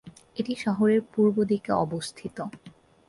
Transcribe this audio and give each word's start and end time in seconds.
এটি 0.35 0.53
শহরের 0.55 1.01
পূর্বদিকে 1.13 1.71
অবস্থিত। 1.83 2.37